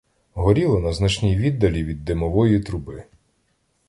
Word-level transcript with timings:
Горіло 0.33 0.79
на 0.79 0.93
значній 0.93 1.35
віддалі 1.37 1.83
від 1.83 2.05
димової 2.05 2.59
труби. 2.59 3.03